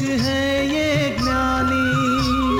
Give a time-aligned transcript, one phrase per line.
[0.00, 1.86] है ये ज्ञानी।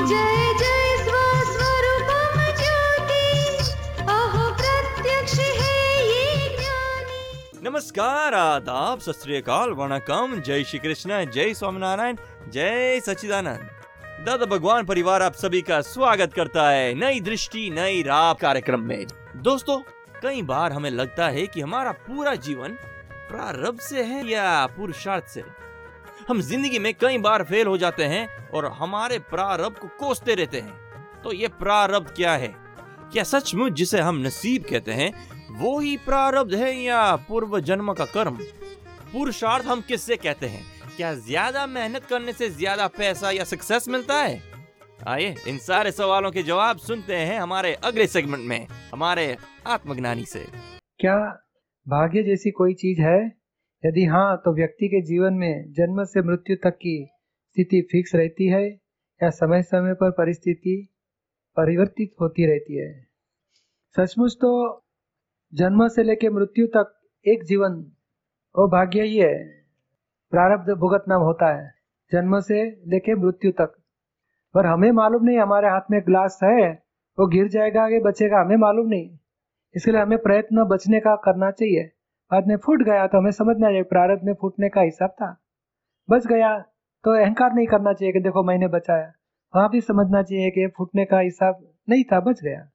[0.07, 3.57] जय जय स्वस्वरूपम ज्योति।
[4.01, 12.17] अहो प्रत्यक्ष है ये ज्ञानी। नमस्कार आदाब सत श्री वणकम। जय श्री कृष्ण जय स्वामीनारायण
[12.49, 13.69] जय सचिदानंद
[14.25, 19.05] दादा भगवान परिवार आप सभी का स्वागत करता है नई दृष्टि नई राह कार्यक्रम में।
[19.35, 19.79] दोस्तों
[20.21, 22.69] कई बार हमें लगता है कि हमारा पूरा जीवन
[23.29, 25.68] प्रारब्ध से है या पुरुषार्थ से।
[26.29, 30.59] हम ज़िंदगी में कई बार फेल हो जाते हैं और हमारे प्रारब्ध को कोसते रहते
[30.59, 32.53] हैं। तो ये प्रारब्ध क्या है?
[33.13, 35.11] क्या सचमुच जिसे हम नसीब कहते हैं,
[35.51, 38.37] वो ही प्रारब्ध है या पूर्व जन्म का कर्म?
[39.13, 40.63] पुरुषार्थ हम किससे कहते हैं?
[40.97, 44.41] क्या ज़्यादा मेहनत करने से ज़्यादा पैसा या सक्सेस मिलता है?
[45.07, 49.35] आइए, इन सारे सवालों के जवाब सुनते हैं हमारे अगले सेगमेंट में, हमारे
[49.67, 50.45] आत्मज्ञानी से।
[50.99, 51.17] क्या
[51.87, 53.38] भाग्य जैसी कोई चीज़ है
[53.85, 57.09] यदि हाँ तो व्यक्ति के जीवन में जन्म से मृत्यु तक की
[57.49, 58.69] स्थिति फिक्स रहती है
[59.23, 60.89] या समय समय पर परिस्थिति
[61.57, 63.07] परिवर्तित होती रहती है?
[63.95, 64.83] सचमुच तो
[65.53, 67.91] जन्म से लेकर मृत्यु तक एक जीवन
[68.57, 69.49] वो भाग्य ही। है
[70.31, 71.73] प्रारब्ध भुगतना होता है।
[72.11, 73.73] जन्म से लेके मृत्यु तक।
[74.53, 76.83] पर हमें मालूम नहीं, हमारे हाथ में ग्लास है,
[77.19, 79.17] वो गिर जाएगा आगे बचेगा, हमें मालूम नहीं।
[79.75, 81.91] इसलिए हमें प्रयत्न बचने का करना चाहिए।
[82.31, 85.41] बाद में फूट गया तो हमें समझ समझना चाहिए, प्रारब्ध में फूटने का हिसाब था।
[86.09, 86.59] बच गया
[87.03, 89.13] तो अहंकार नहीं करना चाहिए कि देखो मैंने बचाया।
[89.55, 92.69] वहाँ भी समझना चाहिए कि फूटने का हिसाब नहीं था, बच गया।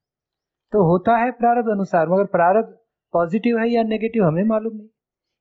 [0.72, 2.78] तो होता है प्रारब्ध अनुसार, मगर प्रारब्ध
[3.12, 4.88] पॉजिटिव है या नेगेटिव हमें मालूम नहीं।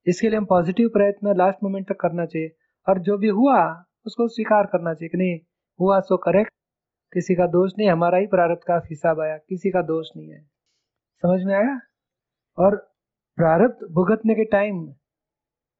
[0.07, 2.55] इसके लिए हम पॉजिटिव प्रयत्न लास्ट मोमेंट तक करना चाहिए,
[2.89, 5.39] और जो भी हुआ, उसको स्वीकार करना चाहिए कि नहीं,
[5.79, 6.51] हुआ सो करेक्ट।
[7.13, 10.41] किसी का दोष नहीं, हमारा ही प्रारब्ध का हिसाब आया, किसी का दोष नहीं है।
[11.21, 11.79] समझ में आया?
[12.57, 12.92] और
[13.37, 14.75] प्रारब्ध भुगतने के टाइम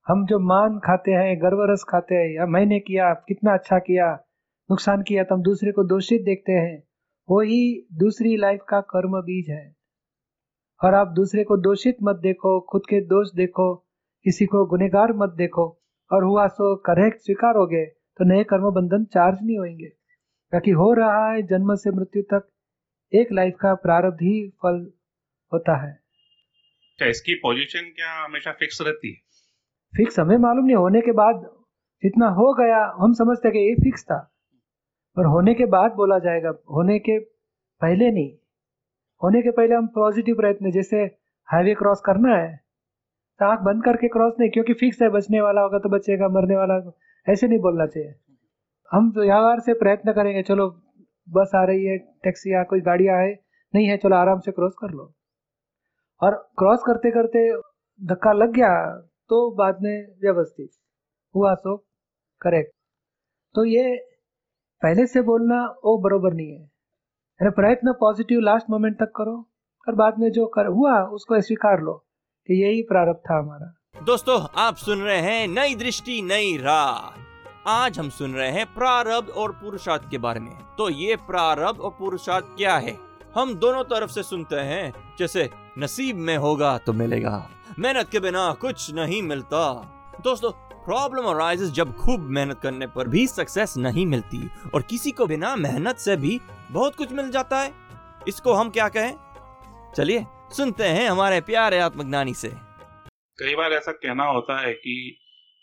[0.07, 4.07] हम जो मान खाते हैं गर्व रस खाते हैं, या मैंने किया, कितना अच्छा किया,
[4.69, 6.83] नुकसान किया तो हम दूसरे को दोषित देखते हैं
[7.29, 9.63] वो ही दूसरी लाइफ का कर्म बीज है।
[10.81, 13.73] और आप दूसरे को दोषित मत देखो, खुद के दोष देखो,
[14.25, 15.69] किसी को गुनेगार मत देखो,
[16.11, 20.71] और हुआ सो करेक्ट स्वीकार हो गए तो नए कर्म बंधन चार्ज नहीं होंगे क्योंकि
[20.73, 22.47] हो रहा है जन्म से मृत्यु तक,
[23.13, 24.87] एक लाइफ का प्रारब्ध ही फल
[25.51, 26.02] होता है।
[26.99, 29.15] क्या इसकी पोजीशन क्या हमेशा फिक्स रहती है?
[29.93, 31.41] फिक्स हमें मालूम नहीं, होने के बाद
[32.03, 34.17] जितना हो गया, हम समझते कि ये फिक्स था।
[35.17, 37.17] पर होने के बाद बोला जाएगा, होने के
[37.81, 38.31] पहले नहीं।
[39.21, 40.97] होने के पहले हम पॉजिटिव प्रयत्न, जैसे
[41.49, 42.51] हाईवे क्रॉस करना है
[43.39, 46.55] तो आँख बंद करके क्रॉस नहीं, क्योंकि फिक्स है, बचने वाला होगा तो बचेगा, मरने
[46.55, 46.75] वाला
[47.27, 48.13] ऐसे नहीं बोलना चाहिए।
[48.91, 50.67] हम तो व्यवहार से प्रयत्न करेंगे, चलो,
[51.27, 53.33] बस आ रही है टैक्सी या कोई गाड़ी आए,
[53.73, 55.13] नहीं है, चलो, आराम से क्रॉस कर लो।
[56.23, 57.47] और क्रॉस करते करते
[57.99, 58.73] धक्का लग गया
[59.29, 60.69] तो बाद में व्यवस्थित
[61.35, 61.77] हुआ सो
[62.41, 62.71] करेक्ट
[63.55, 63.95] तो ये
[64.81, 69.35] पहले से बोलना वो बरोबर नहीं है। प्रयत्न पॉजिटिव लास्ट मोमेंट तक करो,
[69.87, 71.93] और बाद में जो कर, हुआ, उसको स्वीकार लो,
[72.49, 77.99] कि यही प्रारब्ध था हमारा। दोस्तों, आप सुन रहे हैं नई दृष्टि, नई राह। आज
[77.99, 82.45] हम सुन रहे हैं प्रारब्ध और पुरुषार्थ के बारे में। तो ये प्रारब्ध और पुरुषार्थ
[82.57, 82.95] क्या है?
[83.35, 88.53] हम दोनों तरफ़ से सुनते हैं, जैसे नसीब में होगा तो मिलेगा। मेहनत के बिना
[88.53, 89.73] कुछ नहीं मिलता।
[90.23, 90.51] दोस्तों
[90.85, 95.55] प्रॉब्लम अराइजेस जब खूब मेहनत करने पर भी सक्सेस नहीं मिलती और किसी को बिना
[95.55, 96.39] मेहनत से भी
[96.71, 97.71] बहुत कुछ मिल जाता है।
[98.27, 99.13] इसको हम क्या कहें?
[99.97, 100.25] चलिए
[100.57, 102.49] सुनते हैं हमारे प्यारे आत्मज्ञानी से।
[103.39, 105.17] कई बार ऐसा कहना होता है कि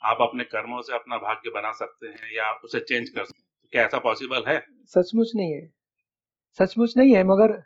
[0.05, 3.41] आप अपने कर्मों से अपना भाग्य बना सकते हैं या आप उसे चेंज कर सकते
[3.41, 4.67] हैं। क्या ऐसा पॉसिबल है?
[4.87, 5.73] सचमुच नहीं है।
[6.59, 7.63] सचमुच नहीं है मगर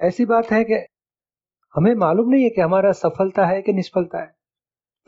[0.00, 0.74] ऐसी बात है कि
[1.74, 4.34] हमें मालूम नहीं है कि हमारा सफलता है कि निष्फलता है।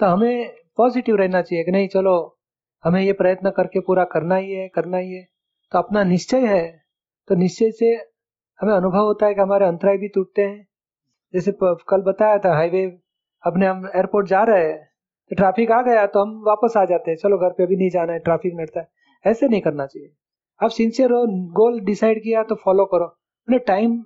[0.01, 2.39] तो हमें पॉजिटिव रहना चाहिए कि नहीं, चलो,
[2.85, 5.27] हमें ये प्रयत्न करके पूरा करना ही है, करना ही है।
[5.73, 6.65] तो अपना निश्चय है
[7.29, 7.87] तो निश्चय से
[8.61, 10.67] हमें अनुभव होता है कि हमारे अंतराय भी टूटते हैं।
[11.35, 12.85] जैसे कल बताया था, हाईवे,
[13.43, 14.79] अपने हम एयरपोर्ट जा रहे हैं
[15.31, 17.91] तो ट्रैफ़िक आ गया तो हम वापस आ जाते हैं। चलो, घर पे अभी नहीं
[17.91, 18.89] जाना है ट्रैफ़िक नड़ता है।
[19.25, 20.13] ऐसे नहीं करना चाहिए।
[20.61, 23.07] आप सिंसियर हो गोल डिसाइड किया तो फॉलो करो।
[23.49, 24.03] मैंने टाइम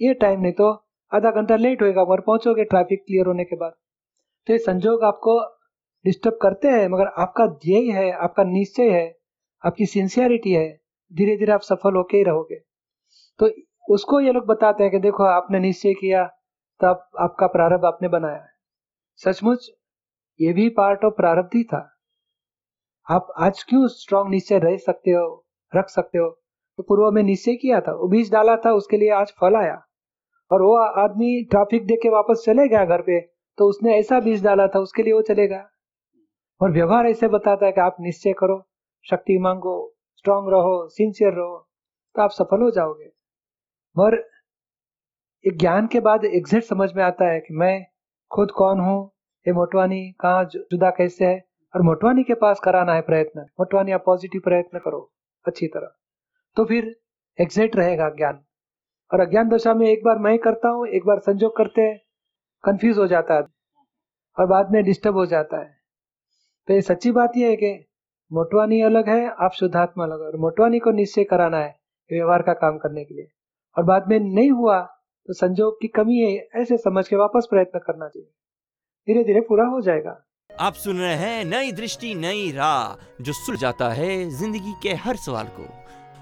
[0.00, 0.72] ये टाइम नहीं तो
[1.12, 3.72] आधा घंटा लेट होएगा, मगर पहुंचोगे ट्रैफ़िक क्लियर होने के बाद।
[4.46, 5.58] तो ये संजोग आपको
[6.04, 9.18] डिस्टर्ब करते हैं, मगर आपका ध्येय है, आपका निश्चय है,
[9.64, 10.80] आपकी सिंसियरिटी है
[11.12, 12.56] धीरे धीरे आप सफल होके ही रहोगे।
[13.38, 13.50] तो
[13.90, 16.26] उसको ये लोग बताते हैं कि देखो, आपने निश्चय किया
[16.80, 18.50] तब आपका प्रारब्ध आपने बनाया है।
[19.16, 19.70] सचमुच,
[20.40, 21.98] ये भी पार्ट ऑफ़ प्रारब्ध ही था।
[23.10, 25.46] आप आज क्यों स्ट्रांग निश्चय रह सकते हो,
[25.76, 26.30] रख सकते हो?
[26.76, 29.87] तो पूर्व में निश्चय किया था, वो बीज डाला था, उसके लिए आज फल आया।
[30.50, 33.20] और वो आदमी ट्रैफ़िक देख के वापस चले गया घर पे
[33.58, 35.68] तो उसने ऐसा बीज डाला था, उसके लिए वो चलेगा।
[36.60, 38.62] और व्यवहार ऐसे बताता है कि आप निश्चय करो,
[39.06, 39.74] शक्ति मांगो
[40.16, 41.56] स्ट्रांग रहो सिंसियर रहो
[42.14, 43.10] तो आप सफल हो जाओगे।
[43.96, 44.16] और
[45.44, 47.84] एक ज्ञान के बाद एग्जिट समझ में आता है कि मैं
[48.30, 49.04] खुद कौन हूँ,
[49.46, 51.44] ये मोटवानी कहाँ जुदा कैसे है?
[51.74, 55.00] और मोटवानी के पास कराना है प्रयत्न, मोटवानी आप पॉजिटिव प्रयत्न करो,
[55.44, 55.92] अच्छी तरह।
[56.56, 56.94] तो फिर
[57.38, 58.40] एग्जिट रहेगा ज्ञान।
[59.10, 61.96] और अज्ञान दशा में एक बार मैं करता हूँ, एक बार संजोग करते हैं
[62.64, 63.42] कंफ्यूज हो जाता है,
[64.36, 65.76] और बाद में डिस्टर्ब हो जाता है।
[66.68, 67.72] तो ये सच्ची बात यह है कि
[68.30, 71.74] मोटवानी अलग है, आप शुद्धात्मा अलग और मोटवानी को निश्चय कराना है
[72.10, 73.28] व्यवहार का काम करने के लिए।
[73.76, 74.80] और बाद में नहीं हुआ
[75.28, 78.28] तो संजोग की कमी है, ऐसे समझ के वापस प्रयत्न करना चाहिए।
[79.08, 80.16] धीरे धीरे पूरा हो जाएगा।
[80.50, 85.16] आप सुन रहे हैं नई दृष्टि, नई राह, जो सुल जाता है ज़िंदगी के हर
[85.16, 85.66] सवाल को।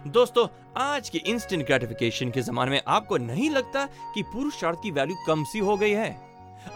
[0.06, 5.16] दोस्तों, आज के इंस्टेंट ग्रेटिफिकेशन के जमाने में आपको नहीं लगता कि पुरुषार्थ की वैल्यू
[5.26, 6.10] कम सी हो गई है?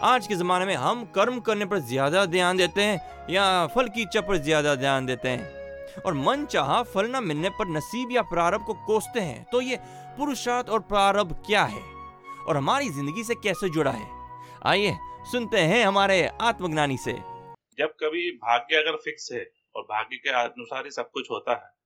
[0.01, 4.01] आज के जमाने में हम कर्म करने पर ज़्यादा ध्यान देते हैं या फल की
[4.01, 6.01] इच्छा पर ज़्यादा ध्यान देते हैं?
[6.05, 9.79] और मन चाह फल न मिलने पर नसीब या प्रारब्ध को कोसते हैं तो ये
[10.17, 11.81] पुरुषार्थ और प्रारब्ध क्या है?
[12.47, 14.07] और हमारी ज़िंदगी से कैसे जुड़ा है?
[14.65, 14.95] आइए,
[15.31, 17.13] सुनते हैं हमारे आत्मज्ञानी से।
[17.79, 19.45] जब कभी भाग्य अगर फिक्स है
[19.75, 21.79] और भाग्य के अनुसार ही सब कुछ होता है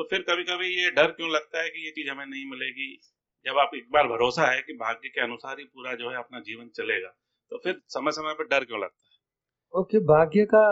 [0.00, 3.00] तो फिर कभी कभी ये डर क्यों लगता है कि ये चीज़ हमें नहीं मिलेगी?
[3.46, 6.40] जब आप एक बार भरोसा है कि भाग्य के अनुसार ही पूरा जो है अपना
[6.40, 7.08] जीवन चलेगा
[7.52, 9.80] तो फिर समय समय पर डर क्यों लगता है?
[9.80, 10.62] ओके, भाग्य का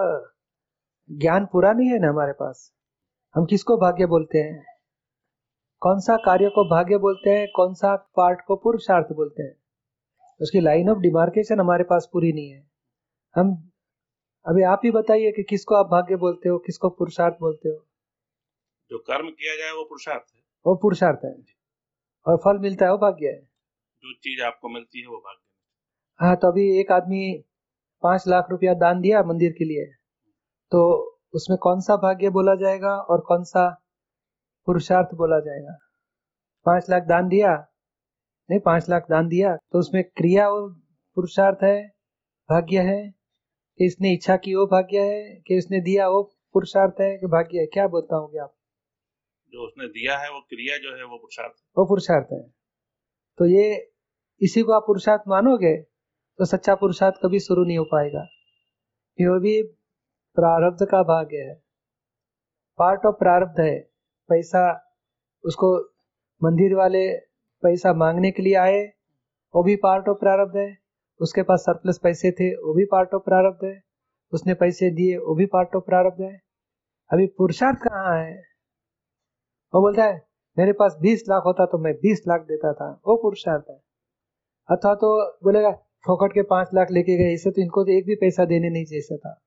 [1.10, 2.72] ज्ञान पूरा नहीं है ना हमारे पास?
[3.34, 4.64] हम किसको भाग्य बोलते हैं?
[5.80, 7.48] कौन सा कार्य को भाग्य बोलते हैं?
[7.56, 9.54] कौन सा पार्ट को पुरुषार्थ बोलते हैं?
[10.40, 12.70] उसकी लाइन ऑफ़ डिमार्केशन हमारे पास पूरी नहीं है।
[13.36, 13.72] हम,
[14.46, 17.87] अभी आप ही बताइए कि किसको आप भाग्य बोलते हो, किसको पुरुषार्थ बोलते हो?
[18.90, 21.34] जो कर्म किया जाए वो पुरुषार्थ है। वो पुरुषार्थ है।
[22.26, 23.40] और फल मिलता है वो भाग्य है।
[24.02, 27.44] जो चीज़ आपको मिलती है वो भाग्य हाँ। तो अभी एक आदमी
[28.02, 29.84] पाँच लाख रुपया दान दिया मंदिर के लिए।
[30.72, 30.80] तो
[31.34, 33.68] उसमें कौन सा भाग्य बोला जाएगा और कौन सा
[34.66, 35.78] पुरुषार्थ बोला जाएगा?
[36.66, 37.66] पाँच लाख दान दिया?
[38.50, 40.68] नहीं पाँच लाख दान दिया। तो उसमें क्रिया वो
[41.16, 41.88] पुरुषार्थ है
[42.50, 43.10] भाग्य है
[43.78, 47.58] कि इसने इच्छा की वो भाग्य है कि इसने दिया वो पुरुषार्थ है कि भाग्य
[47.58, 48.54] है। क्या बोलता हूँ आप?
[49.52, 52.42] जो उसने दिया है, वो क्रिया जो है, वो पुरुषार्थ वो पुरुषार्थ है।
[53.38, 53.90] तो ये,
[54.40, 55.82] इसी को आप पुरुषार्थ मानोगे
[56.38, 58.22] तो सच्चा पुरुषार्थ कभी शुरू नहीं हो पाएगा।
[59.20, 59.62] ये भी
[60.34, 61.54] प्रारब्ध का भाग्य है।
[62.78, 63.90] पार्ट ऑफ़ प्रारब्ध है।
[64.28, 64.92] पैसा
[65.44, 65.84] उसको
[66.44, 67.18] मंदिर वाले
[67.62, 68.92] पैसा मांगने के लिए आए,
[69.54, 70.78] वो भी पार्ट ऑफ़ प्रारब्ध है।
[71.20, 73.84] उसके पास सरप्लस पैसे थे, वो भी पार्ट ऑफ़ प्रारब्ध है।
[74.32, 76.42] उसने पैसे दिए, वो भी पार्ट ऑफ़ प्रारब्ध है।
[77.12, 78.57] अभी पुरुषार्थ कहाँ है?
[79.74, 80.26] वो बोलता है
[80.58, 83.82] मेरे पास बीस लाख होता तो मैं बीस लाख देता था। वो पुरुषार्थ है।
[84.70, 85.70] अथवा तो बोलेगा
[86.06, 88.84] फोकट के पाँच लाख लेके गए इसे तो इनको तो एक भी पैसा देने नहीं
[88.84, 89.42] चाहिए था।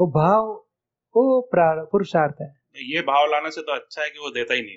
[0.00, 0.64] वो भाव
[1.16, 4.76] वो पुरुषार्थ है। ये भाव लाने से तो अच्छा है कि वो देता ही नहीं।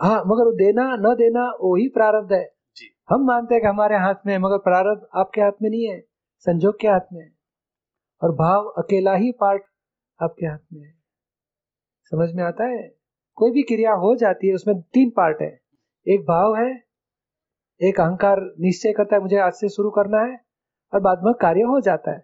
[0.00, 3.68] हाँ मगर वो देना न देना वो ही प्रारब्ध है। जी। हम मानते हैं कि
[3.68, 6.00] हमारे हाथ में है मगर प्रारब्ध आपके हाथ में नहीं है।
[6.38, 7.32] संजोग के हाथ में है।
[8.22, 9.62] और भाव अकेला ही पार्ट
[10.22, 10.94] आपके हाथ में है।
[12.04, 12.95] समझ में आता है?
[13.36, 15.60] कोई भी क्रिया हो जाती है, उसमें तीन पार्ट है।
[16.08, 16.82] एक भाव है,
[17.82, 20.40] एक अहंकार निश्चय करता है, मुझे आज से शुरू करना है,
[20.94, 22.18] और बाद में कार्य हो जाता है।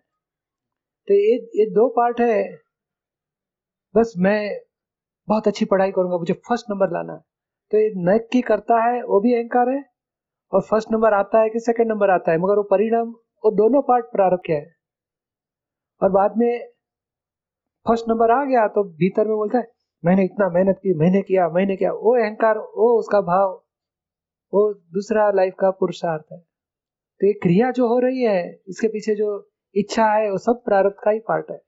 [1.08, 2.56] तो ये ये दो पार्ट है।
[3.94, 4.60] बस मैं
[5.28, 7.18] बहुत अच्छी पढ़ाई करूँगा, मुझे फ़र्स्ट नंबर लाना है।
[7.70, 9.84] तो ये नक की करता है, वो भी अहंकार है,
[10.52, 13.08] और फ़र्स्ट नंबर आता है कि सेकंड नंबर आता है, मगर वो परिणाम,
[13.44, 14.74] वो दोनों पार्ट प्रारंभ है?
[16.02, 16.68] और बाद में
[17.88, 21.48] फ़र्स्ट नंबर आ गया तो भीतर में बोलता है मैंने इतना मेहनत की, मैंने किया
[21.48, 23.64] मैंने किया। वो अहंकार, वो उसका भाव,
[24.54, 26.38] वो दूसरा लाइफ का पुरुषार्थ है।
[27.20, 30.94] तो ये क्रिया जो हो रही है, इसके पीछे जो इच्छा है, वो सब प्रारब्ध
[31.04, 31.62] का ही पार्ट है।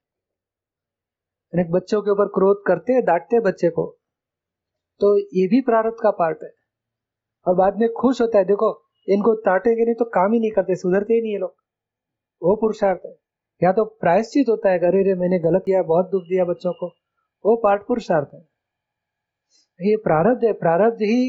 [1.70, 3.98] बच्चों के ऊपर क्रोध करते डांटते बच्चे को।
[5.00, 6.54] तो ये भी प्रारब्ध का पार्ट है।
[7.48, 10.74] और बाद में खुश होता है, देखो, इनको डांटेंगे नहीं तो काम ही नहीं करते,
[10.74, 11.54] सुधरते ही नहीं ये लोग।
[12.42, 13.16] वो पुरुषार्थ है।
[13.62, 17.03] या तो प्रायश्चित होता है अरे रे, मैंने गलत किया, बहुत दुख दिया बच्चों को।
[17.44, 18.40] वो पाठ पुरुषार्थ है।
[19.80, 21.22] ये प्रारब्ध है प्रारब्ध ही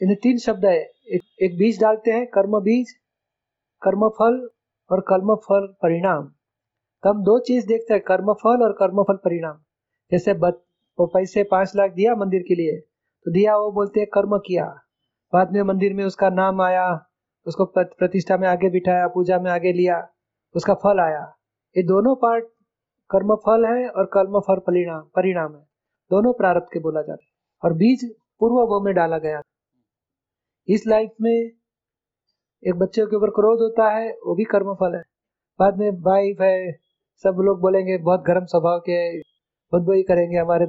[0.00, 2.90] इन तीन शब्द है। एक, एक बीज डालते हैं कर्म बीज
[3.82, 4.36] कर्म फल
[4.90, 6.26] और कर्म फल परिणाम।
[7.02, 9.58] तो हम दो चीज़ देखते हैं कर्म फल और कर्म फल परिणाम।
[10.12, 10.54] जैसे बच,
[10.98, 14.64] वो पैसे पाँच लाख दिया मंदिर के लिए तो दिया वो बोलते हैं कर्म किया।
[15.32, 16.86] बाद में मंदिर में उसका नाम आया
[17.46, 19.96] उसको प्रतिष्ठा में आगे बिठाया पूजा में आगे लिया
[20.54, 21.22] उसका फल आया।
[21.76, 22.44] ये दोनों पार्ट
[23.10, 25.62] कर्म फल है और कर्म फल परिणाम परिणाम है।
[26.10, 27.30] दोनों प्रारब्ध के बोला जाता है।
[27.64, 29.42] और बीज पूर्व वो में डाला गया
[30.68, 31.50] इस लाइफ में
[32.66, 35.02] एक बच्चे के ऊपर क्रोध होता है, वो भी कर्म फल है।
[35.60, 36.72] बाद में वाइफ है,
[37.16, 39.20] सब लोग बोलेंगे, बहुत गर्म स्वभाव के
[39.74, 40.66] बदबई करेंगे हमारे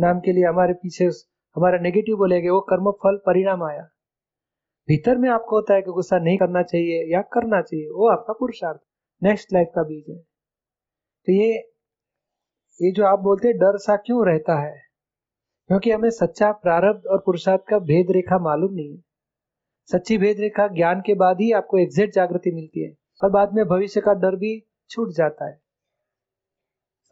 [0.00, 1.04] नाम के लिए, हमारे पीछे
[1.56, 3.82] हमारा नेगेटिव बोलेंगे। वो कर्म फल परिणाम आया।
[4.88, 8.32] भीतर में आपको होता है कि गुस्सा नहीं करना चाहिए या करना चाहिए, वो आपका
[8.32, 8.80] पुरुषार्थ।
[9.22, 10.35] नेक्स्ट लाइफ का बीज है।
[11.26, 11.52] तो ये
[12.80, 14.82] ये जो आप बोलते हैं डर सा क्यों रहता है?
[15.68, 19.02] क्योंकि हमें सच्चा प्रारब्ध और पुरुषार्थ का भेद रेखा मालूम नहीं है।
[19.88, 23.64] सच्ची भेद रेखा ज्ञान के बाद ही आपको एग्जैक्ट जागृति मिलती है और बाद में
[23.64, 24.52] भविष्य का डर भी
[24.90, 25.60] छूट जाता है।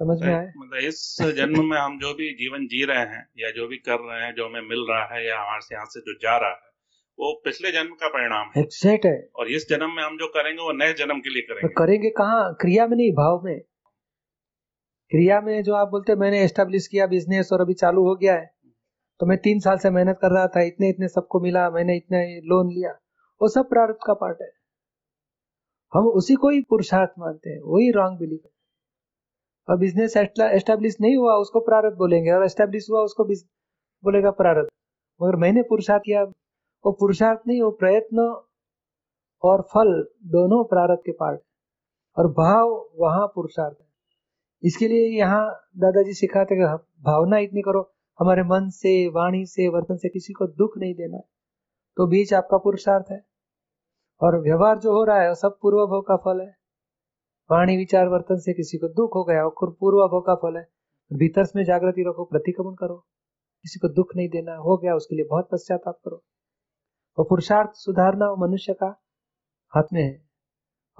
[0.01, 0.53] समझ में आया?
[0.57, 4.01] मतलब इस जन्म में हम जो भी जीवन जी रहे हैं या जो भी कर
[4.01, 6.73] रहे हैं जो हमें मिल रहा है या हमारे यहाँ से जो जा रहा है
[7.19, 10.63] वो पिछले जन्म का परिणाम है। एग्जैक्ट है। और इस जन्म में हम जो करेंगे
[10.63, 12.55] वो नए जन्म के लिए तो करेंगे। करेंगे कहाँ?
[12.61, 13.61] क्रिया में नहीं भाव में।
[15.11, 18.51] क्रिया में जो आप बोलते मैंने एस्टेब्लिश किया बिज़नेस और अभी चालू हो गया है।
[19.21, 22.41] तो मैं तीन साल से मेहनत कर रहा था, इतने इतने सबको मिला, मैंने इतने
[22.41, 22.91] लोन लिया।
[23.43, 24.51] वो सब प्रारब्ध का पार्ट है।
[25.95, 28.51] हम उसी को ही पुरुषार्थ मानते हैं वही रॉन्ग बिलीफ है।
[29.69, 34.69] और बिज़नेस एस्टेब्लिश नहीं हुआ, उसको प्रारब्ध बोलेंगे, और एस्टेब्लिश हुआ, उसको बोलेगा प्रारब्ध।
[35.23, 38.43] मगर मैंने पुरुषार्थ किया। वो पुरुषार्थ नहीं, वो प्रयत्न
[39.43, 39.93] और फल
[40.27, 41.41] दोनों प्रारब्ध के पार्ट
[42.17, 43.84] और भाव, वहाँ पुरुषार्थ
[44.65, 46.65] इसके लिए यहाँ दादाजी सिखाते कि
[47.03, 51.19] भावना इतनी करो, हमारे मन से, वाणी से, वर्तन से किसी को दुख नहीं देना
[51.97, 53.27] तो बीच आपका पुरुषार्थ है।
[54.21, 56.57] और व्यवहार जो हो रहा है, वो सब पूर्व भोग का फल है।
[57.51, 60.69] वाणी, विचार, वर्तन से किसी को दुख हो गया और पूर्व भोग का फल है।
[61.13, 62.97] भीतर में जागृति रखो, प्रतिक्रमण करो।
[63.63, 66.25] किसी को दुख नहीं देना, हो गया, उसके लिए बहुत पश्चाताप करो।
[67.19, 69.03] और पुरुषार्थ सुधारना, वो मनुष्य का
[69.69, 70.29] हाथ में है।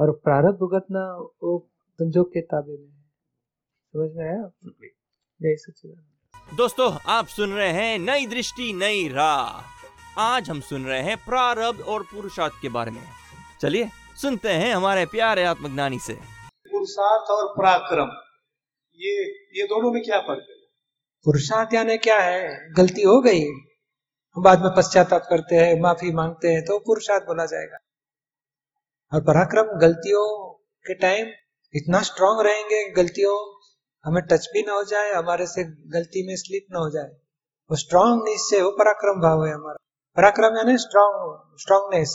[0.01, 3.04] और प्रारब्ध भुगतना, वो संजोग के ताबे में है।
[3.97, 4.51] समझ में आया?
[5.43, 11.03] जय सच्चिदानंद दोस्तों आप सुन रहे हैं नई दृष्टि नई राह। आज हम सुन रहे
[11.03, 13.03] हैं प्रारब्ध और पुरुषार्थ के बारे में।
[13.61, 13.89] चलिए
[14.21, 16.15] सुनते हैं हमारे प्यारे आत्मज्ञानी से।
[16.71, 18.11] पुरुषार्थ और पराक्रम
[18.95, 19.15] ये
[19.61, 20.57] ये दोनों में क्या फ़र्क है?
[21.27, 22.73] पुरुषार्थ यानी क्या है?
[22.73, 27.47] गलती हो गई। हम बाद में पश्चाताप करते हैं माफ़ी मांगते हैं तो पुरुषार्थ बोला
[27.47, 27.79] जाएगा।
[29.13, 30.29] और पराक्रम गलतियों
[30.85, 31.27] के टाइम
[31.75, 33.54] इतना स्ट्रांग रहेंगे गलतियों
[34.05, 37.11] हमें टच भी ना हो जाए हमारे से गलती में स्लिप ना हो जाए।
[37.71, 39.77] वो स्ट्रांग निश्चय वो पराक्रम भाव है हमारा।
[40.17, 41.21] पराक्रम यानी स्ट्रांग
[41.61, 42.13] स्ट्रांगनेस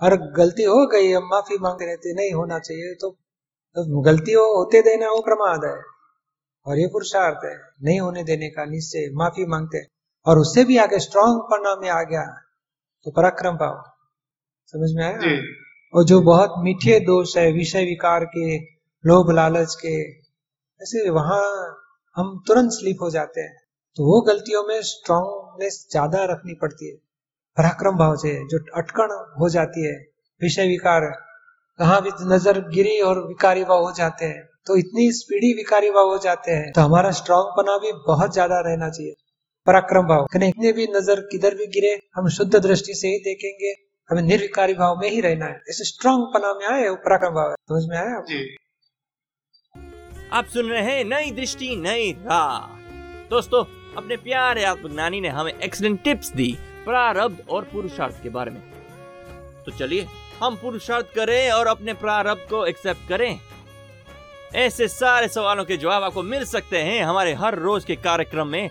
[0.00, 3.10] और गलती हो गई हम माफ़ी मांगते रहते नहीं होना चाहिए तो,
[3.76, 5.76] तो गलती हो होते देना वो प्रमाद है।
[6.66, 9.86] और ये पुरुषार्थ है नहीं होने देने का निश्चय माफ़ी मांगते। हैं
[10.26, 12.24] और उससे भी आगे स्ट्रांग पन्ना में आ गया
[13.06, 13.82] तो पराक्रम भाव।
[14.74, 15.36] समझ में आया?
[15.94, 18.56] और जो बहुत मीठे दोष है विषय विकार के
[19.04, 19.96] लोभ लालच के
[20.80, 21.42] ऐसे वहाँ
[22.16, 23.54] हम तुरंत स्लीप हो जाते हैं।
[23.96, 26.96] तो वो गलतियों में स्ट्रांगनेस ज़्यादा रखनी पड़ती है।
[27.56, 29.94] पराक्रम भाव से, जो अटकन हो जाती है,
[30.40, 31.06] विषय विकार,
[31.78, 36.08] कहा भी नज़र गिरी और विकारी भाव हो जाते हैं तो इतनी स्पीडी विकारी भाव
[36.08, 39.14] हो जाते हैं तो हमारा स्ट्रांग पना भी बहुत ज़्यादा रहना चाहिए।
[39.66, 43.74] पराक्रम भाव, कहीं इतने भी नज़र किधर भी गिरे, हम शुद्ध दृष्टि से ही देखेंगे,
[44.10, 47.82] हमें निर्विकारी भाव में ही रहना है। ऐसे स्ट्रांग पना में आए पराक्रम भाव, समझ
[47.88, 48.20] में आया?
[48.22, 48.44] जी।
[50.32, 53.62] आप सुन रहे हैं नई दृष्टि, नई राह। दोस्तों,
[53.96, 58.60] अपने प्यारे आत्मज्ञानी ने हमें एक्सीलेंट टिप्स दी प्रारब्ध और पुरुषार्थ के बारे में।
[59.66, 60.06] तो चलिए,
[60.42, 63.38] हम पुरुषार्थ करें और अपने प्रारब्ध को एक्सेप्ट करें।
[64.54, 68.70] ऐसे सारे सवालों के जवाब आपको मिल सकते हैं हमारे हर रोज के कार्यक्रम में।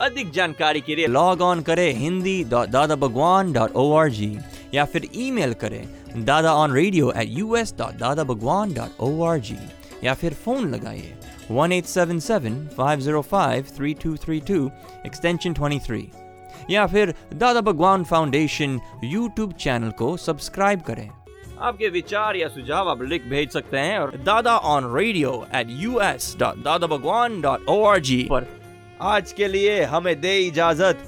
[0.00, 4.38] अधिक जानकारी के लिए लॉग ऑन करें हिंदी दादा Bhagwan dot O R G
[4.74, 9.22] या फिर ईमेल करें Dada on radio at U S dot Dada Bhagwan dot O
[9.24, 9.56] R G
[10.04, 11.14] या फिर फ़ोन लगाइए।
[11.50, 14.70] One eight seven seven five zero five three two three two
[15.06, 16.10] extension twenty three
[16.70, 21.08] या फिर Dada Bhagwan foundation YouTube channel को subscribe करें।
[21.60, 26.00] आपके विचार या सुझाव आप लिख भेज सकते हैं और Dada on radio at U
[26.00, 28.46] S dot Dada Bhagwan dot O R G पर।
[29.02, 31.02] आज के लिए हमें दे इजाज़त।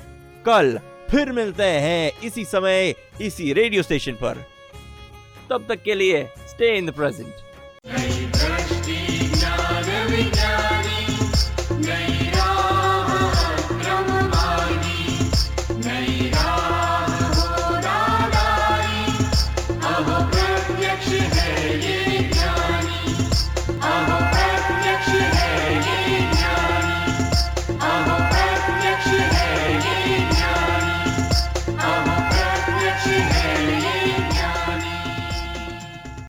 [0.47, 0.79] कल
[1.11, 4.45] फिर मिलते हैं इसी समय, इसी रेडियो स्टेशन पर।
[5.51, 7.35] तब तक के लिए स्टे इन द प्रेजेंट